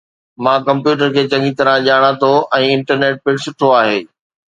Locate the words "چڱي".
1.31-1.51